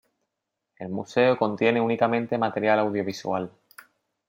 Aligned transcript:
El 0.79 0.89
museo 0.89 1.37
contiene 1.37 1.79
únicamente 1.79 2.35
material 2.39 2.79
audiovisual. 2.79 3.51